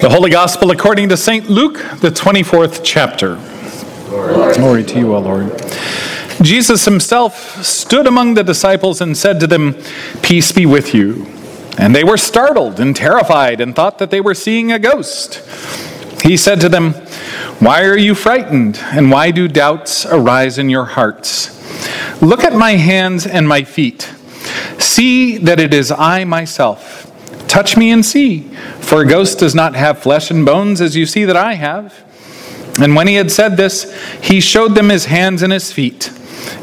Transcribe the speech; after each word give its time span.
The 0.00 0.08
Holy 0.08 0.30
Gospel 0.30 0.70
according 0.70 1.10
to 1.10 1.16
St. 1.18 1.50
Luke, 1.50 1.74
the 2.00 2.08
24th 2.08 2.80
chapter. 2.82 3.34
Glory 4.08 4.82
to 4.82 4.98
you, 4.98 5.14
O 5.14 5.18
Lord. 5.18 5.52
Jesus 6.40 6.86
himself 6.86 7.62
stood 7.62 8.06
among 8.06 8.32
the 8.32 8.42
disciples 8.42 9.02
and 9.02 9.14
said 9.14 9.38
to 9.40 9.46
them, 9.46 9.76
Peace 10.22 10.52
be 10.52 10.64
with 10.64 10.94
you. 10.94 11.26
And 11.76 11.94
they 11.94 12.02
were 12.02 12.16
startled 12.16 12.80
and 12.80 12.96
terrified 12.96 13.60
and 13.60 13.76
thought 13.76 13.98
that 13.98 14.10
they 14.10 14.22
were 14.22 14.32
seeing 14.32 14.72
a 14.72 14.78
ghost. 14.78 15.34
He 16.22 16.38
said 16.38 16.62
to 16.62 16.70
them, 16.70 16.94
Why 17.58 17.84
are 17.84 17.98
you 17.98 18.14
frightened? 18.14 18.78
And 18.78 19.10
why 19.10 19.30
do 19.30 19.48
doubts 19.48 20.06
arise 20.06 20.56
in 20.56 20.70
your 20.70 20.86
hearts? 20.86 21.60
Look 22.22 22.42
at 22.42 22.54
my 22.54 22.72
hands 22.72 23.26
and 23.26 23.46
my 23.46 23.64
feet. 23.64 24.10
See 24.78 25.36
that 25.36 25.60
it 25.60 25.74
is 25.74 25.92
I 25.92 26.24
myself. 26.24 27.09
Touch 27.50 27.76
me 27.76 27.90
and 27.90 28.06
see, 28.06 28.42
for 28.78 29.00
a 29.00 29.04
ghost 29.04 29.40
does 29.40 29.56
not 29.56 29.74
have 29.74 29.98
flesh 29.98 30.30
and 30.30 30.46
bones 30.46 30.80
as 30.80 30.94
you 30.94 31.04
see 31.04 31.24
that 31.24 31.36
I 31.36 31.54
have. 31.54 31.92
And 32.80 32.94
when 32.94 33.08
he 33.08 33.16
had 33.16 33.32
said 33.32 33.56
this, 33.56 33.92
he 34.22 34.40
showed 34.40 34.76
them 34.76 34.88
his 34.88 35.06
hands 35.06 35.42
and 35.42 35.52
his 35.52 35.72
feet. 35.72 36.12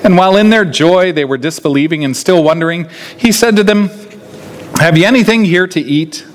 And 0.05 0.17
while 0.17 0.37
in 0.37 0.49
their 0.49 0.63
joy 0.63 1.11
they 1.11 1.25
were 1.25 1.37
disbelieving 1.37 2.05
and 2.05 2.15
still 2.15 2.41
wondering, 2.41 2.87
he 3.17 3.33
said 3.33 3.57
to 3.57 3.65
them, 3.65 3.89
Have 4.79 4.97
you 4.97 5.03
anything 5.03 5.43
here 5.43 5.67
to 5.67 5.81
eat? 5.81 6.25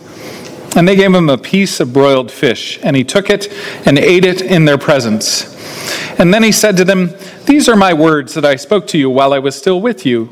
And 0.77 0.87
they 0.87 0.97
gave 0.97 1.15
him 1.15 1.31
a 1.31 1.39
piece 1.39 1.81
of 1.81 1.95
broiled 1.95 2.31
fish, 2.31 2.79
and 2.83 2.95
he 2.95 3.05
took 3.05 3.31
it 3.31 3.51
and 3.87 3.99
ate 3.99 4.27
it 4.27 4.43
in 4.43 4.67
their 4.67 4.77
presence. 4.77 5.49
And 6.19 6.35
then 6.35 6.43
he 6.43 6.53
said 6.53 6.77
to 6.77 6.85
them, 6.85 7.15
These 7.47 7.71
are 7.71 7.77
my 7.77 7.95
words 7.95 8.35
that 8.35 8.45
I 8.45 8.57
spoke 8.57 8.87
to 8.89 8.99
you 8.99 9.09
while 9.09 9.33
I 9.33 9.39
was 9.39 9.57
still 9.57 9.81
with 9.81 10.05
you, 10.05 10.29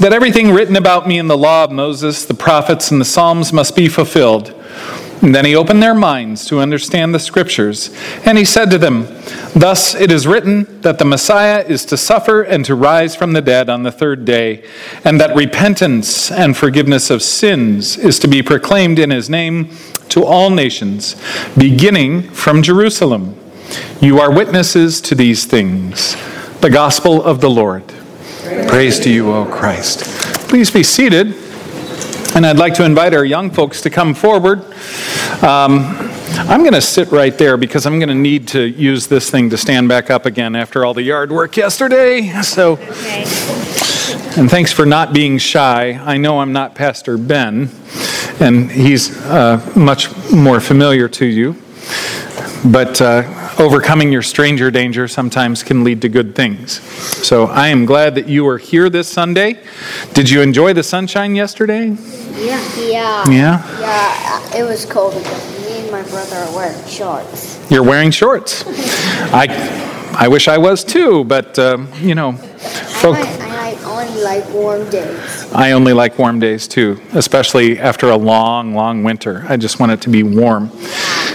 that 0.00 0.14
everything 0.14 0.50
written 0.50 0.76
about 0.76 1.06
me 1.06 1.18
in 1.18 1.28
the 1.28 1.36
law 1.36 1.64
of 1.64 1.70
Moses, 1.70 2.24
the 2.24 2.34
prophets, 2.34 2.90
and 2.90 3.00
the 3.00 3.04
Psalms 3.04 3.52
must 3.52 3.76
be 3.76 3.86
fulfilled. 3.86 4.54
And 5.20 5.34
then 5.34 5.44
he 5.44 5.54
opened 5.54 5.82
their 5.82 5.94
minds 5.94 6.46
to 6.46 6.60
understand 6.60 7.14
the 7.14 7.18
scriptures. 7.18 7.94
And 8.24 8.38
he 8.38 8.46
said 8.46 8.70
to 8.70 8.78
them, 8.78 9.02
Thus 9.54 9.94
it 9.94 10.10
is 10.10 10.26
written 10.26 10.80
that 10.80 10.98
the 10.98 11.04
Messiah 11.04 11.62
is 11.68 11.84
to 11.86 11.98
suffer 11.98 12.40
and 12.40 12.64
to 12.64 12.74
rise 12.74 13.14
from 13.14 13.34
the 13.34 13.42
dead 13.42 13.68
on 13.68 13.82
the 13.82 13.92
third 13.92 14.24
day, 14.24 14.64
and 15.04 15.20
that 15.20 15.36
repentance 15.36 16.30
and 16.32 16.56
forgiveness 16.56 17.10
of 17.10 17.22
sins 17.22 17.98
is 17.98 18.18
to 18.20 18.28
be 18.28 18.42
proclaimed 18.42 18.98
in 18.98 19.10
his 19.10 19.28
name 19.28 19.76
to 20.08 20.24
all 20.24 20.48
nations, 20.48 21.14
beginning 21.58 22.22
from 22.30 22.62
Jerusalem. 22.62 23.38
You 24.00 24.18
are 24.18 24.32
witnesses 24.32 25.02
to 25.02 25.14
these 25.14 25.44
things. 25.44 26.16
The 26.62 26.70
gospel 26.70 27.22
of 27.22 27.42
the 27.42 27.50
Lord. 27.50 27.84
Praise 28.68 28.98
to 29.00 29.10
you, 29.10 29.32
O 29.32 29.44
Christ. 29.44 30.00
Please 30.48 30.70
be 30.72 30.82
seated. 30.82 31.34
And 32.34 32.44
I'd 32.44 32.58
like 32.58 32.74
to 32.74 32.84
invite 32.84 33.14
our 33.14 33.24
young 33.24 33.50
folks 33.50 33.80
to 33.82 33.90
come 33.90 34.12
forward. 34.14 34.60
Um, 35.42 35.84
I'm 36.48 36.60
going 36.62 36.72
to 36.74 36.80
sit 36.80 37.10
right 37.12 37.36
there 37.36 37.56
because 37.56 37.86
I'm 37.86 37.98
going 37.98 38.08
to 38.08 38.14
need 38.14 38.48
to 38.48 38.62
use 38.62 39.06
this 39.06 39.30
thing 39.30 39.50
to 39.50 39.56
stand 39.56 39.88
back 39.88 40.10
up 40.10 40.26
again 40.26 40.56
after 40.56 40.84
all 40.84 40.94
the 40.94 41.02
yard 41.02 41.30
work 41.30 41.56
yesterday. 41.56 42.28
So, 42.42 42.72
Okay. 42.72 43.22
and 44.36 44.50
thanks 44.50 44.72
for 44.72 44.84
not 44.86 45.12
being 45.12 45.38
shy. 45.38 46.00
I 46.04 46.16
know 46.16 46.40
I'm 46.40 46.52
not 46.52 46.74
Pastor 46.74 47.16
Ben, 47.18 47.70
and 48.40 48.70
he's 48.70 49.16
uh, 49.26 49.60
much 49.76 50.08
more 50.32 50.58
familiar 50.60 51.08
to 51.08 51.26
you. 51.26 51.56
But 52.64 53.00
uh, 53.00 53.22
overcoming 53.60 54.10
your 54.10 54.22
stranger 54.22 54.70
danger 54.70 55.06
sometimes 55.06 55.62
can 55.62 55.84
lead 55.84 56.00
to 56.02 56.08
good 56.08 56.34
things. 56.34 56.80
So 57.26 57.46
I 57.46 57.68
am 57.68 57.84
glad 57.84 58.14
that 58.14 58.26
you 58.26 58.46
are 58.48 58.58
here 58.58 58.88
this 58.88 59.06
Sunday. 59.06 59.62
Did 60.14 60.30
you 60.30 60.40
enjoy 60.40 60.72
the 60.72 60.82
sunshine 60.82 61.36
yesterday? 61.36 61.88
Yeah. 62.32 62.76
Yeah. 62.78 63.30
Yeah? 63.30 63.80
Yeah, 63.80 64.56
it 64.56 64.64
was 64.64 64.86
cold 64.86 65.14
because 65.14 65.66
me 65.66 65.80
and 65.80 65.90
my 65.90 66.02
brother 66.02 66.36
are 66.36 66.56
wearing 66.56 66.88
shorts. 66.88 67.70
You're 67.70 67.84
wearing 67.84 68.10
shorts. 68.10 68.64
I, 69.32 69.46
I 70.18 70.28
wish 70.28 70.48
I 70.48 70.56
was 70.58 70.82
too, 70.82 71.24
but 71.24 71.58
um, 71.58 71.92
you 72.00 72.14
know, 72.14 72.32
folk, 72.32 73.16
I, 73.16 73.22
I 73.22 73.72
like 73.72 73.86
only 73.86 74.22
like 74.22 74.48
warm 74.50 74.88
days. 74.90 75.39
I 75.52 75.72
only 75.72 75.92
like 75.92 76.18
warm 76.18 76.38
days 76.38 76.68
too, 76.68 77.00
especially 77.12 77.78
after 77.78 78.10
a 78.10 78.16
long, 78.16 78.74
long 78.74 79.02
winter. 79.02 79.44
I 79.48 79.56
just 79.56 79.80
want 79.80 79.92
it 79.92 80.00
to 80.02 80.08
be 80.08 80.22
warm. 80.22 80.68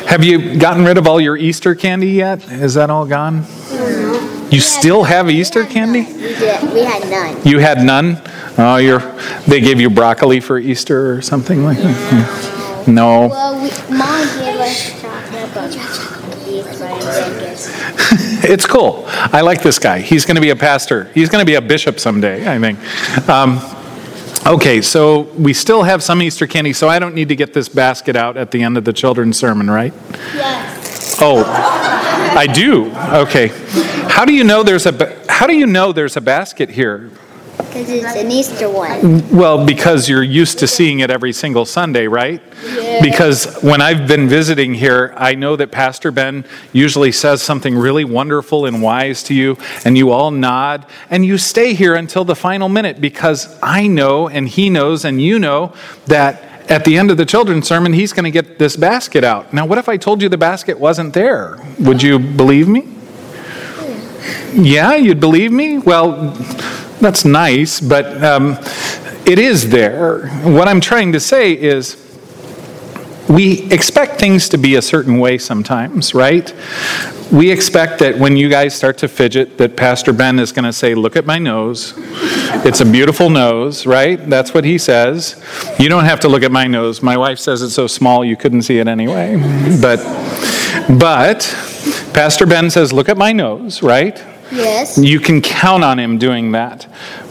Have 0.07 0.23
you 0.23 0.57
gotten 0.57 0.85
rid 0.85 0.97
of 0.97 1.07
all 1.07 1.19
your 1.19 1.35
Easter 1.35 1.75
candy 1.75 2.11
yet? 2.11 2.49
Is 2.49 2.75
that 2.75 2.89
all 2.89 3.05
gone? 3.05 3.45
No. 3.71 4.47
You 4.51 4.61
still 4.61 5.03
have 5.03 5.29
Easter 5.29 5.65
candy? 5.65 6.03
We 6.03 6.29
did. 6.35 6.73
We 6.73 6.83
had 6.83 7.09
none. 7.09 7.41
You 7.45 7.59
had 7.59 7.83
none? 7.83 8.21
Oh, 8.57 8.77
you're, 8.77 8.99
they 9.47 9.59
gave 9.59 9.81
you 9.81 9.89
broccoli 9.89 10.39
for 10.39 10.59
Easter 10.59 11.13
or 11.13 11.21
something 11.21 11.65
like 11.65 11.77
that? 11.77 12.85
No. 12.87 13.27
Well, 13.27 13.55
we, 13.55 13.69
mom 13.97 14.27
gave 14.39 14.59
us 14.59 15.01
chocolate, 15.01 15.53
but 15.53 15.71
cookies, 15.71 16.79
but 16.79 16.91
I 16.91 18.47
It's 18.47 18.65
cool. 18.67 19.03
I 19.07 19.41
like 19.41 19.61
this 19.61 19.79
guy. 19.79 19.99
He's 19.99 20.23
going 20.25 20.35
to 20.35 20.41
be 20.41 20.51
a 20.51 20.55
pastor. 20.55 21.11
He's 21.15 21.29
going 21.29 21.41
to 21.41 21.45
be 21.45 21.55
a 21.55 21.61
bishop 21.61 21.99
someday, 21.99 22.47
I 22.47 22.59
think. 22.59 22.79
Um, 23.27 23.59
okay, 24.45 24.81
so 24.81 25.21
we 25.37 25.53
still 25.53 25.83
have 25.83 26.03
some 26.03 26.21
Easter 26.21 26.47
candy, 26.47 26.73
so 26.73 26.87
I 26.87 26.99
don't 26.99 27.15
need 27.15 27.29
to 27.29 27.35
get 27.35 27.53
this 27.53 27.69
basket 27.69 28.15
out 28.15 28.37
at 28.37 28.51
the 28.51 28.63
end 28.63 28.77
of 28.77 28.83
the 28.85 28.93
children's 28.93 29.37
sermon, 29.37 29.69
right? 29.69 29.93
Yes. 30.33 31.17
Oh, 31.21 31.43
I 31.45 32.47
do. 32.47 32.91
Okay. 32.95 33.47
How 34.09 34.25
do 34.25 34.33
you 34.33 34.43
know 34.43 34.63
there's 34.63 34.85
a 34.85 34.91
ba- 34.91 35.15
How 35.29 35.47
do 35.47 35.53
you 35.55 35.65
know 35.65 35.91
there's 35.91 36.17
a 36.17 36.21
basket 36.21 36.69
here? 36.69 37.09
Because 37.75 37.89
it's 37.89 38.15
an 38.15 38.31
Easter 38.31 38.69
one. 38.69 39.29
Well, 39.35 39.65
because 39.65 40.07
you're 40.07 40.23
used 40.23 40.59
to 40.59 40.67
seeing 40.67 40.99
it 40.99 41.11
every 41.11 41.33
single 41.33 41.65
Sunday, 41.65 42.07
right? 42.07 42.41
Yeah. 42.63 43.01
Because 43.01 43.61
when 43.61 43.81
I've 43.81 44.07
been 44.07 44.29
visiting 44.29 44.73
here, 44.73 45.13
I 45.17 45.35
know 45.35 45.57
that 45.57 45.73
Pastor 45.73 46.09
Ben 46.09 46.45
usually 46.71 47.11
says 47.11 47.41
something 47.41 47.75
really 47.75 48.05
wonderful 48.05 48.65
and 48.65 48.81
wise 48.81 49.23
to 49.23 49.33
you, 49.33 49.57
and 49.83 49.97
you 49.97 50.11
all 50.11 50.31
nod, 50.31 50.85
and 51.09 51.25
you 51.25 51.37
stay 51.37 51.73
here 51.73 51.95
until 51.95 52.23
the 52.23 52.33
final 52.33 52.69
minute 52.69 53.01
because 53.01 53.59
I 53.61 53.87
know, 53.87 54.29
and 54.29 54.47
he 54.47 54.69
knows, 54.69 55.03
and 55.03 55.21
you 55.21 55.37
know 55.37 55.73
that 56.05 56.71
at 56.71 56.85
the 56.85 56.97
end 56.97 57.11
of 57.11 57.17
the 57.17 57.25
children's 57.25 57.67
sermon, 57.67 57.91
he's 57.91 58.13
going 58.13 58.23
to 58.23 58.31
get 58.31 58.57
this 58.57 58.77
basket 58.77 59.25
out. 59.25 59.53
Now, 59.53 59.65
what 59.65 59.79
if 59.79 59.89
I 59.89 59.97
told 59.97 60.21
you 60.21 60.29
the 60.29 60.37
basket 60.37 60.79
wasn't 60.79 61.13
there? 61.13 61.59
Would 61.79 62.01
you 62.01 62.19
believe 62.19 62.69
me? 62.69 62.87
Yeah, 64.53 64.95
you'd 64.95 65.19
believe 65.19 65.51
me? 65.51 65.79
Well, 65.79 66.33
that's 66.99 67.25
nice, 67.25 67.79
but 67.79 68.23
um, 68.23 68.57
it 69.25 69.39
is 69.39 69.69
there. 69.69 70.27
What 70.43 70.67
I'm 70.67 70.81
trying 70.81 71.11
to 71.13 71.19
say 71.19 71.53
is 71.53 72.01
we 73.29 73.63
expect 73.71 74.19
things 74.19 74.49
to 74.49 74.57
be 74.57 74.75
a 74.75 74.81
certain 74.81 75.17
way 75.17 75.37
sometimes, 75.37 76.13
right? 76.13 76.53
We 77.31 77.49
expect 77.51 77.99
that 77.99 78.19
when 78.19 78.37
you 78.37 78.49
guys 78.49 78.75
start 78.75 78.99
to 78.99 79.07
fidget, 79.07 79.57
that 79.57 79.75
Pastor 79.75 80.13
Ben 80.13 80.37
is 80.37 80.51
going 80.51 80.65
to 80.65 80.73
say, 80.73 80.93
Look 80.93 81.15
at 81.15 81.25
my 81.25 81.39
nose. 81.39 81.93
It's 82.63 82.81
a 82.81 82.85
beautiful 82.85 83.29
nose, 83.31 83.87
right? 83.87 84.17
That's 84.29 84.53
what 84.53 84.63
he 84.63 84.77
says. 84.77 85.41
You 85.79 85.89
don't 85.89 86.05
have 86.05 86.19
to 86.21 86.27
look 86.27 86.43
at 86.43 86.51
my 86.51 86.67
nose. 86.67 87.01
My 87.01 87.17
wife 87.17 87.39
says 87.39 87.63
it's 87.63 87.73
so 87.73 87.87
small 87.87 88.23
you 88.23 88.37
couldn't 88.37 88.61
see 88.61 88.77
it 88.77 88.87
anyway. 88.87 89.37
But, 89.81 89.97
but 90.99 91.41
Pastor 92.13 92.45
Ben 92.45 92.69
says, 92.69 92.93
Look 92.93 93.09
at 93.09 93.17
my 93.17 93.33
nose, 93.33 93.81
right? 93.81 94.23
Yes. 94.51 94.97
You 94.97 95.19
can 95.19 95.41
count 95.41 95.83
on 95.83 95.99
him 95.99 96.17
doing 96.17 96.51
that. 96.53 96.87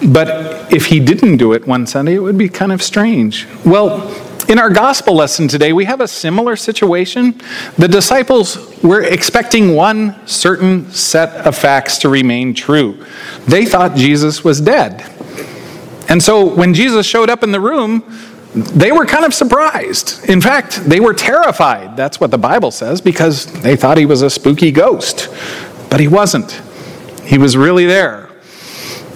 But 0.06 0.72
if 0.72 0.86
he 0.86 1.00
didn't 1.00 1.36
do 1.36 1.52
it 1.52 1.66
one 1.66 1.86
Sunday, 1.86 2.14
it 2.14 2.20
would 2.20 2.38
be 2.38 2.48
kind 2.48 2.72
of 2.72 2.82
strange. 2.82 3.46
Well, 3.64 4.10
in 4.48 4.58
our 4.58 4.68
gospel 4.68 5.14
lesson 5.14 5.48
today, 5.48 5.72
we 5.72 5.86
have 5.86 6.00
a 6.00 6.08
similar 6.08 6.54
situation. 6.56 7.40
The 7.78 7.88
disciples 7.88 8.82
were 8.82 9.02
expecting 9.02 9.74
one 9.74 10.26
certain 10.26 10.90
set 10.90 11.46
of 11.46 11.56
facts 11.56 11.98
to 11.98 12.08
remain 12.08 12.52
true. 12.52 13.06
They 13.46 13.64
thought 13.64 13.96
Jesus 13.96 14.44
was 14.44 14.60
dead. 14.60 15.10
And 16.08 16.22
so 16.22 16.44
when 16.44 16.74
Jesus 16.74 17.06
showed 17.06 17.30
up 17.30 17.42
in 17.42 17.52
the 17.52 17.60
room, 17.60 18.04
they 18.54 18.92
were 18.92 19.06
kind 19.06 19.24
of 19.24 19.32
surprised. 19.34 20.28
In 20.28 20.40
fact, 20.40 20.84
they 20.84 21.00
were 21.00 21.14
terrified. 21.14 21.96
That's 21.96 22.20
what 22.20 22.30
the 22.30 22.38
Bible 22.38 22.70
says, 22.70 23.00
because 23.00 23.46
they 23.62 23.76
thought 23.76 23.96
he 23.96 24.06
was 24.06 24.22
a 24.22 24.30
spooky 24.30 24.70
ghost. 24.70 25.28
But 25.90 26.00
he 26.00 26.08
wasn't. 26.08 26.60
He 27.26 27.38
was 27.38 27.56
really 27.56 27.86
there. 27.86 28.28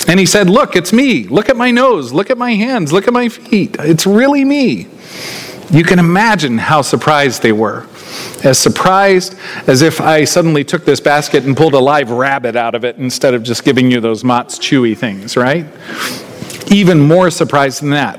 And 0.09 0.19
he 0.19 0.27
said, 0.27 0.49
Look, 0.49 0.75
it's 0.75 0.93
me. 0.93 1.25
Look 1.25 1.49
at 1.49 1.57
my 1.57 1.71
nose. 1.71 2.13
Look 2.13 2.31
at 2.31 2.39
my 2.39 2.55
hands. 2.55 2.93
Look 2.93 3.07
at 3.07 3.13
my 3.13 3.29
feet. 3.29 3.77
It's 3.79 4.07
really 4.07 4.45
me. 4.45 4.89
You 5.71 5.85
can 5.85 5.99
imagine 5.99 6.57
how 6.57 6.81
surprised 6.81 7.43
they 7.43 7.53
were. 7.53 7.87
As 8.43 8.59
surprised 8.59 9.37
as 9.67 9.83
if 9.83 10.01
I 10.01 10.25
suddenly 10.25 10.65
took 10.65 10.87
this 10.87 10.99
basket 10.99 11.45
and 11.45 11.55
pulled 11.55 11.75
a 11.75 11.79
live 11.79 12.11
rabbit 12.11 12.57
out 12.57 12.75
of 12.75 12.85
it 12.85 12.97
instead 12.97 13.35
of 13.35 13.43
just 13.43 13.65
giving 13.65 13.91
you 13.91 14.01
those 14.01 14.25
Mott's 14.25 14.59
Chewy 14.59 14.97
things, 14.97 15.37
right? 15.37 15.67
Even 16.73 16.99
more 17.01 17.31
surprised 17.31 17.83
than 17.83 17.91
that. 17.91 18.19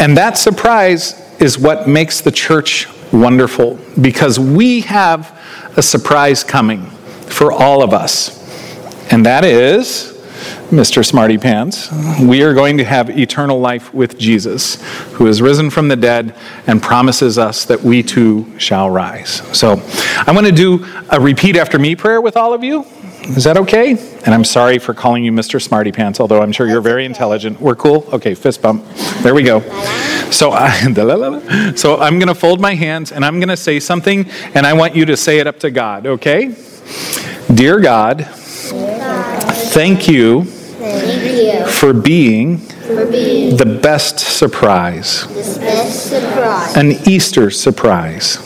And 0.00 0.16
that 0.16 0.38
surprise 0.38 1.20
is 1.38 1.58
what 1.58 1.86
makes 1.86 2.22
the 2.22 2.32
church 2.32 2.88
wonderful 3.12 3.78
because 4.00 4.38
we 4.38 4.80
have 4.82 5.38
a 5.76 5.82
surprise 5.82 6.42
coming 6.42 6.90
for 7.26 7.52
all 7.52 7.82
of 7.82 7.92
us. 7.92 8.42
And 9.12 9.26
that 9.26 9.44
is 9.44 10.14
Mr. 10.70 11.04
Smarty 11.04 11.38
Pants. 11.38 11.90
We 12.20 12.42
are 12.42 12.54
going 12.54 12.78
to 12.78 12.84
have 12.84 13.10
eternal 13.10 13.60
life 13.60 13.92
with 13.94 14.18
Jesus, 14.18 14.82
who 15.12 15.26
is 15.26 15.40
risen 15.40 15.70
from 15.70 15.88
the 15.88 15.96
dead 15.96 16.34
and 16.66 16.82
promises 16.82 17.38
us 17.38 17.64
that 17.66 17.82
we 17.82 18.02
too 18.02 18.58
shall 18.58 18.90
rise. 18.90 19.42
So 19.56 19.80
I'm 20.16 20.34
going 20.34 20.46
to 20.46 20.52
do 20.52 20.84
a 21.10 21.20
repeat 21.20 21.56
after 21.56 21.78
me 21.78 21.94
prayer 21.94 22.20
with 22.20 22.36
all 22.36 22.52
of 22.54 22.64
you. 22.64 22.84
Is 23.28 23.44
that 23.44 23.56
okay? 23.56 23.92
And 24.24 24.34
I'm 24.34 24.44
sorry 24.44 24.78
for 24.78 24.92
calling 24.92 25.24
you 25.24 25.32
Mr. 25.32 25.62
Smarty 25.62 25.92
Pants, 25.92 26.20
although 26.20 26.42
I'm 26.42 26.52
sure 26.52 26.66
you're 26.66 26.82
very 26.82 27.06
intelligent. 27.06 27.60
We're 27.60 27.76
cool? 27.76 28.06
Okay, 28.12 28.34
fist 28.34 28.60
bump. 28.60 28.84
There 29.22 29.34
we 29.34 29.42
go. 29.42 29.60
So, 30.30 30.50
I, 30.52 31.72
so 31.76 31.98
I'm 31.98 32.18
going 32.18 32.28
to 32.28 32.34
fold 32.34 32.60
my 32.60 32.74
hands 32.74 33.12
and 33.12 33.24
I'm 33.24 33.38
going 33.38 33.48
to 33.48 33.56
say 33.56 33.80
something, 33.80 34.28
and 34.54 34.66
I 34.66 34.72
want 34.74 34.94
you 34.94 35.06
to 35.06 35.16
say 35.16 35.38
it 35.38 35.46
up 35.46 35.60
to 35.60 35.70
God, 35.70 36.06
okay? 36.06 36.54
Dear 37.54 37.80
God, 37.80 38.26
thank 39.72 40.08
you 40.08 40.44
for 41.66 41.92
being 41.92 42.58
the 43.56 43.78
best 43.82 44.18
surprise, 44.18 45.24
an 46.76 46.92
Easter 47.08 47.50
surprise. 47.50 48.36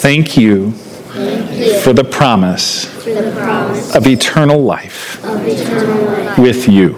Thank 0.00 0.36
you 0.36 0.72
for 1.82 1.92
the 1.92 2.04
promise 2.04 2.86
of 3.96 4.06
eternal 4.06 4.60
life 4.62 5.20
with 6.38 6.68
you. 6.68 6.96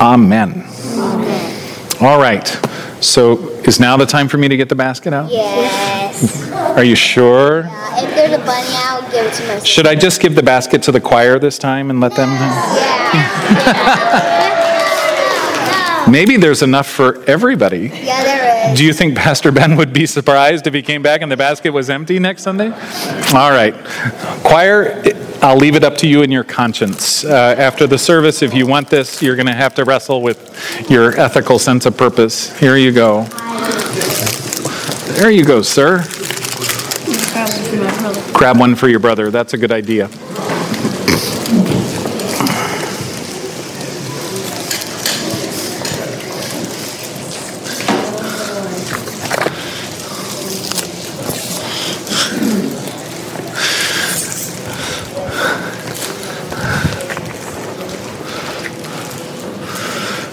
Amen. 0.00 0.64
All 2.00 2.18
right. 2.20 2.46
So 3.00 3.38
is 3.64 3.78
now 3.80 3.96
the 3.96 4.06
time 4.06 4.28
for 4.28 4.36
me 4.38 4.48
to 4.48 4.56
get 4.56 4.68
the 4.68 4.74
basket 4.74 5.12
out? 5.12 5.30
Yes. 5.30 6.50
Are 6.76 6.84
you 6.84 6.94
sure? 6.94 7.64
Uh, 7.64 8.02
if 8.02 8.14
there's 8.14 8.32
a 8.32 8.38
bunny, 8.38 8.68
I'll 8.72 9.02
give 9.10 9.26
it 9.26 9.34
to 9.34 9.42
my 9.46 9.54
sister. 9.54 9.66
Should 9.66 9.86
I 9.86 9.94
just 9.94 10.20
give 10.20 10.34
the 10.34 10.42
basket 10.42 10.82
to 10.84 10.92
the 10.92 11.00
choir 11.00 11.38
this 11.38 11.58
time 11.58 11.90
and 11.90 12.00
let 12.00 12.14
them? 12.14 12.30
Yeah. 12.30 14.36
Maybe 16.10 16.36
there's 16.36 16.62
enough 16.62 16.88
for 16.88 17.22
everybody. 17.24 17.88
Yeah, 17.88 18.22
there 18.24 18.72
is. 18.72 18.78
Do 18.78 18.84
you 18.84 18.92
think 18.92 19.16
Pastor 19.16 19.52
Ben 19.52 19.76
would 19.76 19.92
be 19.92 20.06
surprised 20.06 20.66
if 20.66 20.74
he 20.74 20.82
came 20.82 21.02
back 21.02 21.22
and 21.22 21.30
the 21.30 21.36
basket 21.36 21.70
was 21.70 21.88
empty 21.88 22.18
next 22.18 22.42
Sunday? 22.42 22.70
All 23.32 23.50
right. 23.50 23.74
Choir, 24.44 25.02
I'll 25.40 25.56
leave 25.56 25.76
it 25.76 25.84
up 25.84 25.96
to 25.98 26.08
you 26.08 26.22
and 26.22 26.32
your 26.32 26.44
conscience. 26.44 27.24
Uh, 27.24 27.54
after 27.56 27.86
the 27.86 27.98
service, 27.98 28.42
if 28.42 28.52
you 28.54 28.66
want 28.66 28.90
this, 28.90 29.22
you're 29.22 29.36
going 29.36 29.46
to 29.46 29.54
have 29.54 29.74
to 29.76 29.84
wrestle 29.84 30.20
with 30.22 30.90
your 30.90 31.18
ethical 31.18 31.58
sense 31.58 31.86
of 31.86 31.96
purpose. 31.96 32.58
Here 32.58 32.76
you 32.76 32.92
go. 32.92 33.24
There 35.14 35.30
you 35.30 35.44
go, 35.44 35.62
sir. 35.62 36.02
Grab 38.40 38.58
one 38.58 38.74
for 38.74 38.88
your 38.88 39.00
brother. 39.00 39.30
That's 39.30 39.52
a 39.52 39.58
good 39.58 39.70
idea. 39.70 40.06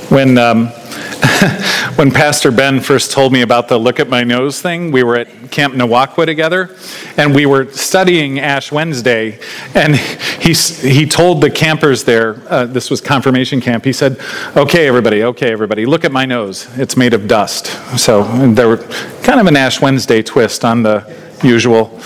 When, 0.10 0.38
um, 0.38 0.68
when 1.98 2.12
Pastor 2.12 2.52
Ben 2.52 2.80
first 2.80 3.12
told 3.12 3.34
me 3.34 3.42
about 3.42 3.68
the 3.68 3.78
look 3.78 4.00
at 4.00 4.08
my 4.08 4.24
nose 4.24 4.62
thing, 4.62 4.92
we 4.92 5.04
were 5.04 5.18
at 5.18 5.52
Camp 5.52 5.74
Nawakwa 5.74 6.26
together, 6.26 6.74
and 7.18 7.34
we 7.34 7.46
were 7.46 7.72
studying 7.72 8.40
Ash 8.40 8.72
Wednesday, 8.72 9.40
and 9.74 9.96
he, 9.96 10.54
he 10.54 11.06
told 11.06 11.42
the 11.42 11.50
campers 11.50 12.04
there, 12.04 12.42
uh, 12.48 12.66
this 12.66 12.90
was 12.90 13.02
confirmation 13.02 13.60
camp, 13.60 13.84
he 13.84 13.92
said, 13.92 14.20
okay, 14.56 14.88
everybody, 14.88 15.24
okay, 15.24 15.52
everybody, 15.52 15.86
look 15.86 16.06
at 16.06 16.12
my 16.12 16.26
nose. 16.26 16.68
It's 16.78 16.96
made 16.96 17.14
of 17.14 17.28
dust. 17.28 17.68
So 18.00 18.24
there 18.48 18.68
were 18.68 18.78
kind 19.24 19.40
of 19.40 19.48
an 19.48 19.58
Ash 19.58 19.82
Wednesday 19.82 20.22
twist 20.22 20.64
on 20.64 20.84
the 20.84 21.06
usual, 21.44 22.00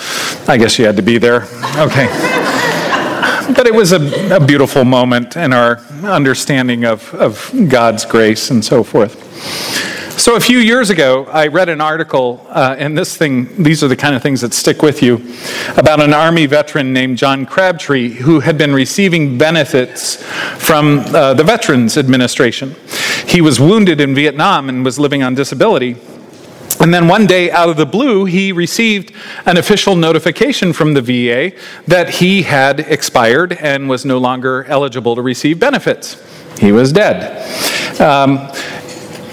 I 0.47 0.57
guess 0.57 0.79
you 0.79 0.85
had 0.85 0.95
to 0.95 1.03
be 1.03 1.17
there. 1.17 1.43
Okay. 1.77 2.07
But 3.53 3.67
it 3.67 3.73
was 3.73 3.91
a, 3.91 4.35
a 4.35 4.39
beautiful 4.39 4.85
moment 4.85 5.35
in 5.35 5.51
our 5.51 5.77
understanding 6.03 6.85
of, 6.85 7.13
of 7.15 7.51
God's 7.67 8.05
grace 8.05 8.49
and 8.49 8.63
so 8.63 8.83
forth. 8.83 9.17
So, 10.21 10.35
a 10.35 10.39
few 10.39 10.59
years 10.59 10.91
ago, 10.91 11.25
I 11.31 11.47
read 11.47 11.67
an 11.67 11.81
article, 11.81 12.45
uh, 12.49 12.75
and 12.77 12.95
this 12.95 13.17
thing, 13.17 13.63
these 13.63 13.83
are 13.83 13.87
the 13.87 13.95
kind 13.95 14.15
of 14.15 14.21
things 14.21 14.41
that 14.41 14.53
stick 14.53 14.83
with 14.83 15.01
you, 15.01 15.15
about 15.77 15.99
an 15.99 16.13
Army 16.13 16.45
veteran 16.45 16.93
named 16.93 17.17
John 17.17 17.43
Crabtree 17.43 18.09
who 18.09 18.39
had 18.39 18.55
been 18.55 18.71
receiving 18.71 19.39
benefits 19.39 20.17
from 20.63 20.99
uh, 20.99 21.33
the 21.33 21.43
Veterans 21.43 21.97
Administration. 21.97 22.75
He 23.25 23.41
was 23.41 23.59
wounded 23.59 23.99
in 23.99 24.13
Vietnam 24.13 24.69
and 24.69 24.85
was 24.85 24.99
living 24.99 25.23
on 25.23 25.33
disability. 25.33 25.95
And 26.79 26.93
then 26.93 27.07
one 27.07 27.25
day, 27.25 27.49
out 27.49 27.69
of 27.69 27.77
the 27.77 27.87
blue, 27.87 28.25
he 28.25 28.51
received 28.51 29.11
an 29.47 29.57
official 29.57 29.95
notification 29.95 30.71
from 30.71 30.93
the 30.93 31.01
VA 31.01 31.57
that 31.87 32.11
he 32.11 32.43
had 32.43 32.81
expired 32.81 33.53
and 33.53 33.89
was 33.89 34.05
no 34.05 34.19
longer 34.19 34.65
eligible 34.65 35.15
to 35.15 35.23
receive 35.23 35.59
benefits. 35.59 36.23
He 36.59 36.71
was 36.71 36.93
dead. 36.93 37.41
Um, 37.99 38.51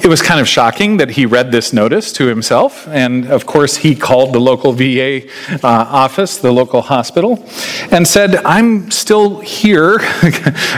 it 0.03 0.09
was 0.09 0.23
kind 0.23 0.41
of 0.41 0.49
shocking 0.49 0.97
that 0.99 1.11
he 1.11 1.27
read 1.27 1.53
this 1.53 1.73
notice 1.73 2.13
to 2.15 2.27
himself, 2.27 2.87
and 2.89 3.27
of 3.27 3.47
course, 3.47 3.77
he 3.77 3.95
called 3.95 4.33
the 4.33 4.39
local 4.39 4.73
VA 4.73 5.29
uh, 5.51 5.59
office, 5.65 6.39
the 6.39 6.53
local 6.53 6.83
hospital, 6.83 7.45
and 7.91 8.07
said, 8.07 8.37
I'm 8.45 8.91
still 8.91 9.41
here. 9.41 9.99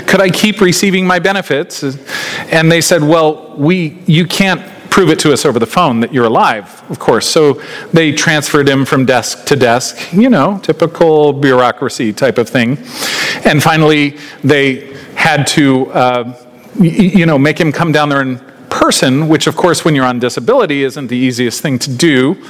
Could 0.06 0.20
I 0.20 0.30
keep 0.30 0.60
receiving 0.60 1.06
my 1.06 1.18
benefits? 1.18 1.82
And 2.50 2.70
they 2.70 2.80
said, 2.80 3.02
Well, 3.02 3.54
we, 3.56 3.98
you 4.06 4.26
can't 4.26 4.60
prove 4.90 5.08
it 5.08 5.18
to 5.20 5.32
us 5.32 5.44
over 5.44 5.58
the 5.58 5.66
phone 5.66 6.00
that 6.00 6.12
you're 6.12 6.26
alive, 6.26 6.82
of 6.90 6.98
course. 6.98 7.26
So 7.26 7.62
they 7.92 8.12
transferred 8.12 8.68
him 8.68 8.84
from 8.84 9.06
desk 9.06 9.46
to 9.46 9.56
desk, 9.56 10.12
you 10.12 10.28
know, 10.28 10.58
typical 10.58 11.32
bureaucracy 11.32 12.12
type 12.12 12.38
of 12.38 12.48
thing. 12.48 12.78
And 13.44 13.62
finally, 13.62 14.18
they 14.42 14.96
had 15.14 15.46
to, 15.48 15.86
uh, 15.92 16.46
you 16.80 17.26
know, 17.26 17.38
make 17.38 17.58
him 17.58 17.72
come 17.72 17.92
down 17.92 18.08
there 18.08 18.22
in 18.22 18.49
person, 18.80 19.28
which, 19.28 19.46
of 19.46 19.56
course, 19.56 19.84
when 19.84 19.94
you're 19.94 20.06
on 20.06 20.18
disability, 20.18 20.82
isn't 20.84 21.08
the 21.08 21.16
easiest 21.16 21.60
thing 21.60 21.78
to 21.78 21.90
do. 21.90 22.42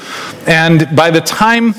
And 0.46 0.88
by 0.94 1.10
the 1.10 1.20
time 1.20 1.74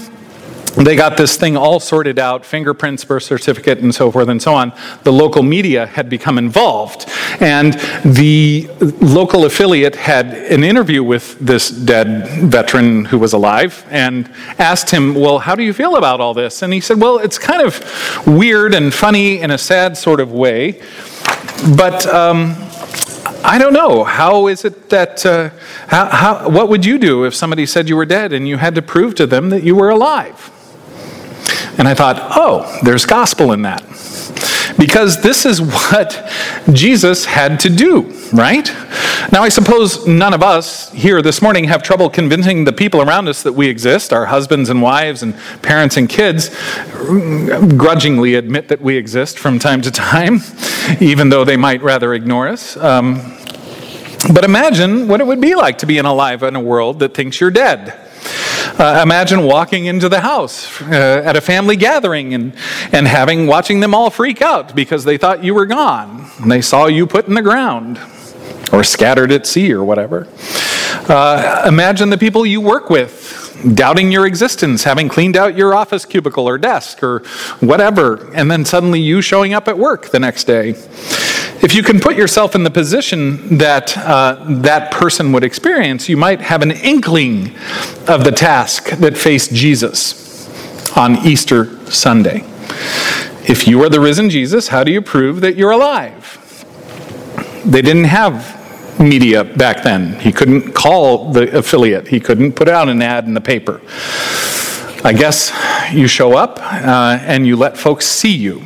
they 0.76 0.96
got 0.96 1.18
this 1.18 1.36
thing 1.36 1.58
all 1.58 1.80
sorted 1.80 2.18
out 2.18 2.46
fingerprints, 2.46 3.04
birth 3.04 3.24
certificate, 3.24 3.80
and 3.80 3.94
so 3.94 4.10
forth 4.10 4.30
and 4.30 4.42
so 4.42 4.54
on. 4.54 4.72
The 5.04 5.12
local 5.12 5.44
media 5.44 5.86
had 5.86 6.10
become 6.10 6.38
involved. 6.38 7.10
And 7.42 7.74
the 8.06 8.70
local 9.02 9.44
affiliate 9.46 9.96
had 9.96 10.28
an 10.28 10.64
interview 10.64 11.04
with 11.04 11.38
this 11.40 11.70
dead 11.70 12.28
veteran 12.50 13.06
who 13.06 13.20
was 13.20 13.34
alive 13.34 13.86
and 13.90 14.30
asked 14.60 14.90
him, 14.90 15.14
Well, 15.14 15.40
how 15.40 15.56
do 15.56 15.64
you 15.64 15.74
feel 15.74 15.98
about 15.98 16.22
all 16.22 16.34
this? 16.34 16.62
And 16.62 16.74
he 16.74 16.80
said, 16.80 17.02
Well, 17.02 17.18
it's 17.18 17.38
kind 17.38 17.62
of 17.62 18.26
weird 18.26 18.74
and 18.74 18.94
funny 18.94 19.42
in 19.42 19.52
a 19.52 19.58
sad 19.58 19.98
sort 19.98 20.22
of 20.22 20.32
way. 20.32 20.82
But 21.76 22.06
um, 22.08 22.56
I 23.44 23.58
don't 23.58 23.74
know. 23.74 24.04
How 24.04 24.48
is 24.48 24.66
it 24.66 24.90
that, 24.90 25.26
uh, 25.26 25.50
how, 25.88 26.06
how, 26.06 26.50
what 26.50 26.70
would 26.70 26.86
you 26.86 26.98
do 26.98 27.26
if 27.26 27.34
somebody 27.34 27.66
said 27.66 27.90
you 27.90 27.96
were 27.96 28.06
dead 28.06 28.34
and 28.34 28.48
you 28.48 28.58
had 28.58 28.76
to 28.76 28.82
prove 28.82 29.16
to 29.16 29.26
them 29.26 29.50
that 29.50 29.64
you 29.64 29.76
were 29.76 29.90
alive? 29.90 30.50
And 31.78 31.88
I 31.88 31.94
thought, 31.94 32.18
oh, 32.38 32.80
there's 32.84 33.06
gospel 33.06 33.52
in 33.52 33.64
that. 33.64 33.82
Because 34.82 35.22
this 35.22 35.46
is 35.46 35.62
what 35.62 36.28
Jesus 36.74 37.24
had 37.24 37.60
to 37.60 37.70
do, 37.70 38.02
right? 38.34 38.68
Now, 39.32 39.44
I 39.44 39.50
suppose 39.50 40.08
none 40.08 40.34
of 40.34 40.42
us 40.42 40.92
here 40.92 41.22
this 41.22 41.40
morning 41.40 41.66
have 41.66 41.84
trouble 41.84 42.10
convincing 42.10 42.64
the 42.64 42.74
people 42.74 43.00
around 43.00 43.28
us 43.28 43.44
that 43.44 43.54
we 43.54 43.68
exist, 43.68 44.12
our 44.12 44.26
husbands 44.26 44.72
and 44.72 44.82
wives 44.82 45.22
and 45.22 45.38
parents 45.62 45.98
and 45.98 46.10
kids, 46.10 46.50
grudgingly 47.78 48.34
admit 48.34 48.70
that 48.70 48.82
we 48.82 48.98
exist 48.98 49.38
from 49.38 49.60
time 49.60 49.84
to 49.84 49.92
time, 49.92 50.40
even 51.00 51.30
though 51.30 51.46
they 51.46 51.58
might 51.58 51.84
rather 51.84 52.16
ignore 52.16 52.48
us. 52.48 52.76
Um, 52.76 53.38
but 54.34 54.44
imagine 54.44 55.08
what 55.08 55.22
it 55.22 55.28
would 55.28 55.42
be 55.42 55.54
like 55.54 55.78
to 55.78 55.86
be 55.86 56.00
alive 56.00 56.42
in 56.42 56.56
a 56.56 56.60
world 56.60 56.98
that 57.02 57.14
thinks 57.14 57.40
you're 57.40 57.52
dead. 57.52 58.00
Uh, 58.78 59.02
imagine 59.04 59.44
walking 59.44 59.86
into 59.86 60.10
the 60.10 60.22
house 60.22 60.82
uh, 60.82 61.22
at 61.26 61.36
a 61.36 61.42
family 61.42 61.76
gathering 61.76 62.34
and, 62.34 62.56
and 62.92 63.08
having 63.08 63.48
watching 63.48 63.80
them 63.80 63.94
all 63.94 64.10
freak 64.10 64.42
out 64.42 64.76
because 64.76 65.04
they 65.04 65.18
thought 65.18 65.44
you 65.44 65.54
were 65.54 65.66
gone. 65.66 66.30
And 66.40 66.52
they 66.52 66.62
saw 66.62 66.86
you 66.86 67.06
put 67.06 67.28
in 67.28 67.34
the 67.34 67.42
ground 67.42 68.00
or 68.72 68.84
scattered 68.84 69.32
at 69.32 69.46
sea 69.46 69.74
or 69.74 69.84
whatever. 69.84 70.28
Uh, 71.10 71.64
imagine 71.68 72.10
the 72.10 72.18
people 72.18 72.46
you 72.46 72.62
work 72.62 72.90
with 72.90 73.40
doubting 73.76 74.12
your 74.12 74.26
existence, 74.26 74.84
having 74.84 75.08
cleaned 75.08 75.38
out 75.38 75.56
your 75.56 75.76
office 75.76 76.06
cubicle 76.06 76.48
or 76.48 76.58
desk 76.58 77.04
or 77.04 77.20
whatever, 77.60 78.32
and 78.34 78.50
then 78.50 78.66
suddenly 78.66 79.00
you 79.00 79.22
showing 79.22 79.54
up 79.54 79.68
at 79.68 79.78
work 79.78 80.10
the 80.10 80.20
next 80.20 80.46
day. 80.46 80.74
If 81.64 81.76
you 81.76 81.84
can 81.84 82.00
put 82.00 82.16
yourself 82.16 82.56
in 82.56 82.64
the 82.64 82.72
position 82.72 83.60
that 83.60 83.96
uh, 83.96 84.44
that 84.62 84.92
person 84.92 85.32
would 85.32 85.44
experience, 85.44 86.10
you 86.10 86.18
might 86.18 86.42
have 86.42 86.64
an 86.64 86.72
inkling 86.72 87.56
of 88.08 88.24
the 88.24 88.32
task 88.32 88.90
that 88.90 89.16
faced 89.16 89.54
Jesus 89.54 90.98
on 90.98 91.18
Easter 91.18 91.66
Sunday. 91.86 92.44
If 93.48 93.68
you 93.68 93.84
are 93.84 93.90
the 93.90 94.00
risen 94.00 94.32
Jesus, 94.32 94.70
how 94.70 94.84
do 94.84 94.92
you 94.92 95.04
prove 95.04 95.42
that 95.42 95.56
you're 95.56 95.72
alive? 95.72 96.38
They 97.64 97.84
didn't 97.84 98.06
have 98.06 99.00
media 99.00 99.44
back 99.44 99.84
then. 99.84 100.20
He 100.20 100.32
couldn't 100.32 100.74
call 100.74 101.32
the 101.32 101.56
affiliate, 101.56 102.08
he 102.08 102.20
couldn't 102.20 102.54
put 102.54 102.70
out 102.70 102.90
an 102.90 103.04
ad 103.04 103.26
in 103.26 103.36
the 103.36 103.42
paper. 103.42 103.82
I 105.04 105.14
guess 105.14 105.52
you 105.94 106.08
show 106.08 106.36
up 106.36 106.60
uh, 106.60 107.20
and 107.22 107.46
you 107.46 107.56
let 107.56 107.78
folks 107.78 108.08
see 108.08 108.36
you. 108.36 108.64